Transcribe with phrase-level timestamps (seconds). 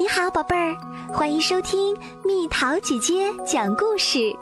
[0.00, 0.76] 你好，宝贝儿，
[1.12, 4.32] 欢迎收听蜜桃姐姐讲故事。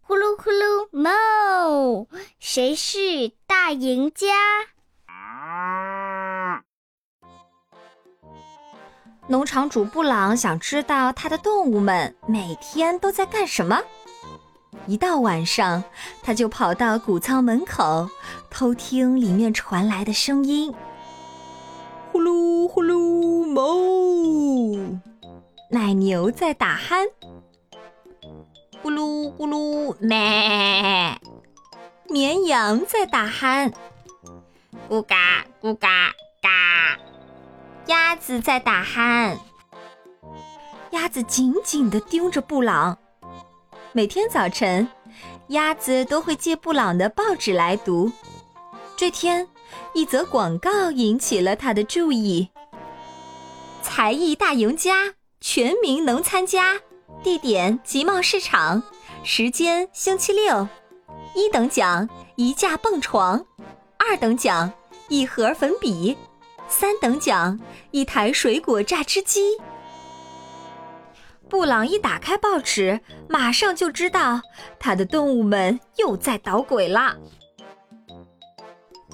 [0.00, 2.06] 呼噜呼噜，moo，
[2.38, 4.28] 谁是大赢家？
[9.26, 13.78] 农场主布朗想知道他的动物们每天都在干什么。
[14.86, 15.84] 一到晚上，
[16.22, 18.08] 他就跑到谷仓门口，
[18.48, 20.74] 偷听里面传来的声音。
[22.72, 25.00] 呼噜，哞！
[25.70, 27.10] 奶牛在打鼾。
[28.80, 31.20] 呼噜呼噜，咩！
[32.08, 33.72] 绵羊在打鼾。
[34.88, 36.96] 咕嘎咕嘎嘎！
[37.86, 39.36] 鸭子在打鼾。
[40.92, 42.96] 鸭子紧紧地盯着布朗。
[43.90, 44.88] 每天早晨，
[45.48, 48.12] 鸭子都会借布朗的报纸来读。
[48.96, 49.48] 这天。
[49.92, 52.48] 一则广告引起了他的注意。
[53.82, 56.80] 才艺大赢家，全民能参加。
[57.22, 58.82] 地点：集贸市场。
[59.22, 60.66] 时间：星期六。
[61.34, 63.44] 一等奖：一架蹦床。
[63.98, 64.72] 二等奖：
[65.08, 66.16] 一盒粉笔。
[66.68, 67.58] 三等奖：
[67.90, 69.56] 一台水果榨汁机。
[71.48, 74.40] 布朗一打开报纸，马上就知道
[74.78, 77.16] 他的动物们又在捣鬼了。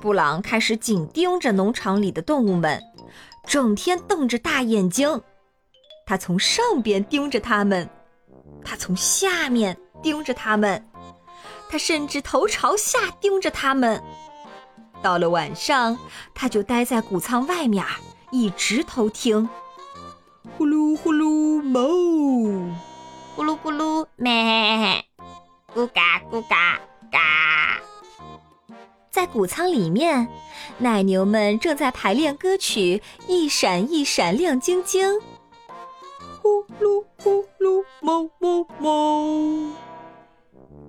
[0.03, 2.81] 布朗开始紧盯着农场里的动物们，
[3.47, 5.22] 整天瞪着大眼睛。
[6.05, 7.88] 他从上边盯着他们，
[8.64, 10.84] 他从下面盯着他们，
[11.69, 14.03] 他甚至头朝下盯着他们。
[15.03, 15.97] 到了晚上，
[16.34, 17.84] 他就待在谷仓外面，
[18.30, 19.48] 一直偷听。
[20.56, 22.72] 呼噜呼噜，哞！
[23.36, 25.05] 咕噜咕噜，咩！
[25.75, 26.81] 咕嘎咕嘎
[27.12, 27.20] 嘎！
[29.17, 30.28] 在谷仓里面，
[30.77, 35.19] 奶牛们正在排练歌曲，一闪一闪亮晶晶。
[36.42, 39.72] 呼噜呼噜，哞哞哞。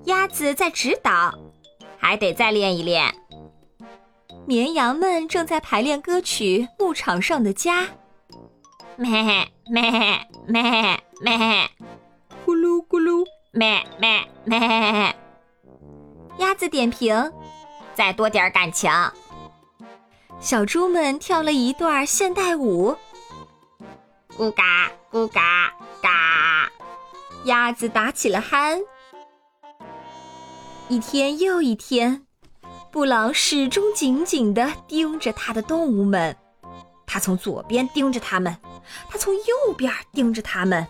[0.08, 1.34] 鸭子在指导，
[1.98, 3.16] 还得再练一练。
[4.46, 7.88] 绵羊们正在排练歌曲，牧场上的家。
[8.98, 9.10] 咩
[9.70, 9.82] 咩
[10.46, 10.62] 咩
[11.22, 11.70] 咩，
[12.46, 15.16] 咕噜咕噜，咩咩咩。
[16.40, 17.16] 鸭子点评。
[17.98, 18.92] 再多点感情。
[20.40, 22.96] 小猪们跳了一段现代舞，
[24.38, 26.70] 咕嘎咕嘎嘎。
[27.46, 28.80] 鸭子打起了鼾。
[30.90, 32.24] 一天又一天，
[32.92, 36.38] 布朗始终紧紧地盯着他的动物们。
[37.08, 38.56] 他从左边盯着他们，
[39.10, 40.86] 他从右边盯着他们，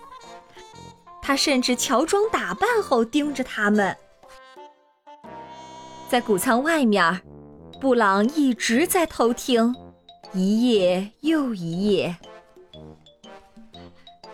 [1.21, 3.95] 他甚至乔装打扮后盯着他们。
[6.09, 7.21] 在谷仓外面，
[7.81, 9.75] 布朗一直在偷听，
[10.33, 12.15] 一夜又一夜。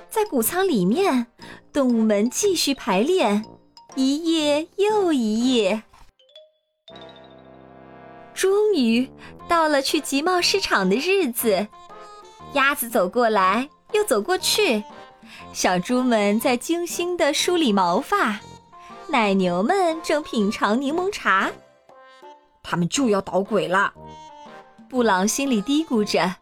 [0.07, 1.25] 在谷仓里面，
[1.73, 3.43] 动物们继续排练，
[3.95, 5.81] 一夜又一夜。
[8.35, 9.09] 终于
[9.47, 11.67] 到了去集贸市场的日子，
[12.53, 14.83] 鸭子走过来又走过去，
[15.51, 18.39] 小猪们在精心的梳理毛发，
[19.13, 21.51] 奶牛们正品尝柠檬茶。
[22.63, 23.93] 他们就要捣鬼了，
[24.89, 26.37] 布朗心里嘀咕着。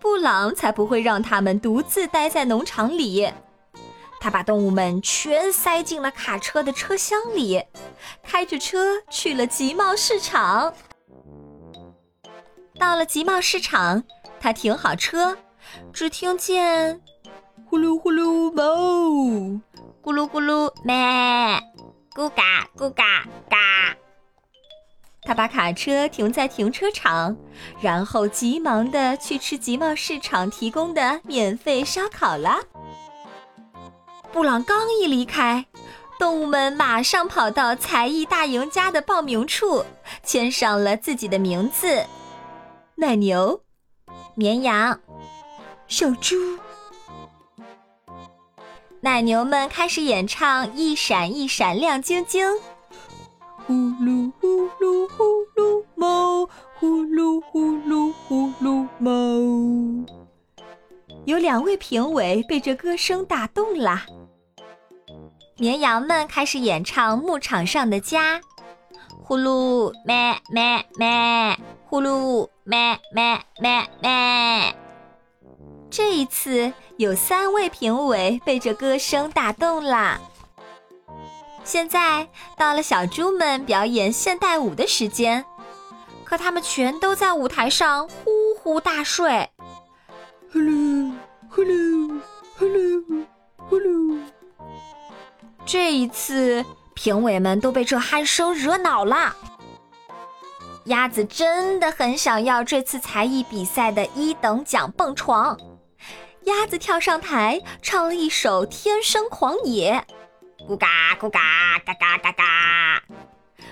[0.00, 3.30] 布朗才不会让他们独自待在农场里。
[4.18, 7.62] 他把动物们全塞进了卡车的车厢里，
[8.22, 10.72] 开着车去了集贸市场。
[12.78, 14.02] 到了集贸市场，
[14.40, 15.36] 他停好车，
[15.92, 17.02] 只听见
[17.66, 19.60] 呼噜呼噜哞，
[20.02, 20.94] 咕噜咕噜咩，
[22.12, 23.96] 咕嘎咕嘎嘎。
[25.22, 27.36] 他把卡车停在停车场，
[27.80, 32.58] 然后急忙的去吃集贸市场提供的免费烧烤了。
[34.32, 35.66] 布朗刚一离开，
[36.18, 39.84] 动物们马上跑到才艺大赢家的报名处，
[40.24, 42.04] 签上了自己的名字：
[42.96, 43.62] 奶牛、
[44.34, 44.98] 绵羊、
[45.86, 46.34] 小猪。
[49.04, 52.46] 奶牛们开始演唱《一闪一闪亮晶晶》。
[53.66, 54.46] 呼噜呼
[54.78, 55.24] 噜呼
[55.56, 59.10] 噜猫，呼噜呼噜呼噜猫。
[61.24, 64.02] 有两位评委被这歌声打动了。
[65.56, 68.38] 绵羊们开始演唱《牧场上的家》，
[69.24, 74.76] 呼噜咩咩咩，呼噜咩咩咩咩。
[75.92, 80.18] 这一次有三位评委被这歌声打动了。
[81.64, 85.44] 现在到了小猪们表演现代舞的时间，
[86.24, 89.50] 可他们全都在舞台上呼呼大睡。
[90.50, 91.12] 呼噜
[91.50, 92.20] 呼噜
[92.56, 93.26] 呼噜
[93.58, 94.18] 呼噜。
[95.66, 99.36] 这一次，评委们都被这鼾声惹恼了。
[100.86, 105.54] 鸭子真的很想要这次才艺比赛的一等奖蹦床。
[106.44, 110.04] 鸭子跳上台，唱了一首《天生狂野》，
[110.68, 110.88] 咕嘎
[111.20, 111.40] 咕嘎
[111.86, 113.02] 嘎嘎嘎嘎，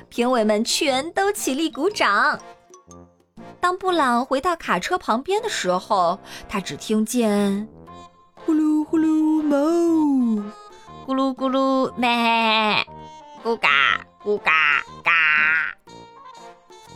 [0.09, 2.39] 评委们全都起立鼓掌。
[3.61, 7.69] 当布朗回到卡车旁边的时候，他只听见
[8.35, 9.57] 呼噜呼噜猫，
[11.07, 12.87] 咕噜咕噜咩，
[13.43, 13.69] 咕嘎
[14.25, 14.53] 咕嘎
[15.03, 15.13] 嘎。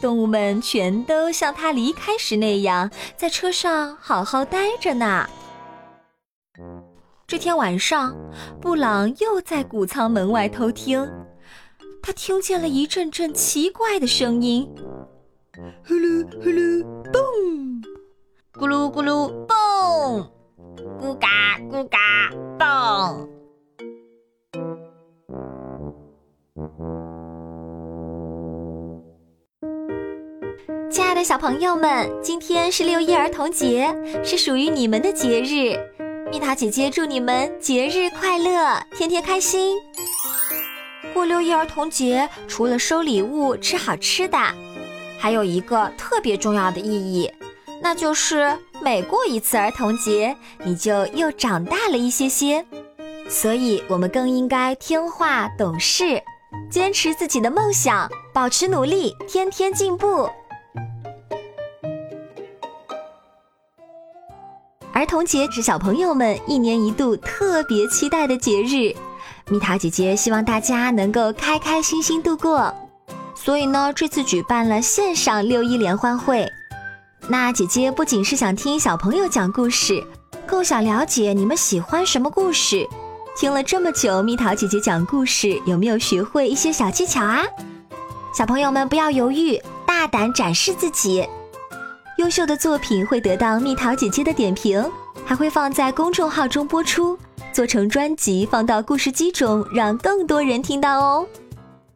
[0.00, 5.28] 动物们全都像他离开时那样，在车上好好待着呢。
[7.26, 8.14] 这天晚上，
[8.60, 11.10] 布朗又在谷仓门外偷听，
[12.02, 14.68] 他听见了一阵阵奇怪的声音：
[15.88, 17.82] 呼噜呼噜嘣，
[18.52, 20.26] 咕噜咕噜嘣，
[21.00, 21.98] 咕嘎咕嘎
[22.58, 23.26] 嘣。
[30.90, 33.92] 亲爱的小朋友们，今天是六一儿童节，
[34.22, 35.74] 是属于你们的节日。
[36.34, 39.76] 蜜桃姐姐祝你们节日快乐，天天开心。
[41.12, 44.36] 过六一儿童节，除了收礼物、吃好吃的，
[45.16, 47.30] 还有一个特别重要的意义，
[47.80, 48.52] 那就是
[48.82, 52.66] 每过一次儿童节，你就又长大了一些些。
[53.28, 56.20] 所以，我们更应该听话懂事，
[56.68, 60.28] 坚持自己的梦想，保持努力，天天进步。
[65.04, 68.90] 儿童节是小朋友们一年一度特别期待的节日，
[69.50, 72.74] 蜜桃姐姐希望大家能够开开心心度过。
[73.34, 76.48] 所以呢，这次举办了线上六一联欢会。
[77.28, 80.02] 那姐姐不仅是想听小朋友讲故事，
[80.46, 82.88] 更想了解你们喜欢什么故事。
[83.36, 87.42] 听了这么久蜜桃姐姐讲故事，有没有学会一些小技巧啊？
[88.32, 91.28] 小朋友们不要犹豫，大胆展示自己。
[92.16, 94.88] 优秀的作品会得到蜜桃姐姐的点评，
[95.24, 97.18] 还会放在公众号中播出，
[97.52, 101.26] 做成专辑放到故事机中，让更多人听到哦。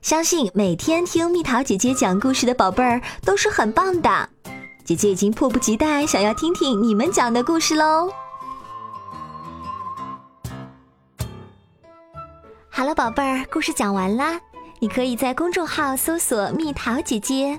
[0.03, 4.29] 相信每天听蜜桃姐姐讲故事的宝贝儿都是很棒的，
[4.85, 8.11] 姐姐已经迫不及待想要听听你们讲的故事喽。
[12.69, 14.41] 好了，宝贝儿，故事讲完啦，
[14.81, 17.59] 你可以在公众号搜索“蜜桃姐姐”。